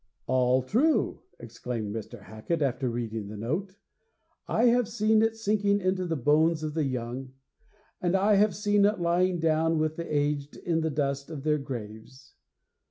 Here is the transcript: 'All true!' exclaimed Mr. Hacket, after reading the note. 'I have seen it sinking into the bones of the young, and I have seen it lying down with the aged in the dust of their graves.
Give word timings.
'All 0.25 0.63
true!' 0.63 1.19
exclaimed 1.39 1.95
Mr. 1.95 2.23
Hacket, 2.23 2.63
after 2.63 2.89
reading 2.89 3.27
the 3.27 3.37
note. 3.37 3.75
'I 4.47 4.65
have 4.65 4.87
seen 4.87 5.21
it 5.21 5.35
sinking 5.35 5.79
into 5.79 6.07
the 6.07 6.15
bones 6.15 6.63
of 6.63 6.73
the 6.73 6.85
young, 6.85 7.33
and 8.01 8.15
I 8.15 8.33
have 8.33 8.55
seen 8.55 8.83
it 8.85 8.99
lying 8.99 9.37
down 9.37 9.77
with 9.77 9.97
the 9.97 10.11
aged 10.11 10.57
in 10.57 10.81
the 10.81 10.89
dust 10.89 11.29
of 11.29 11.43
their 11.43 11.59
graves. 11.59 12.33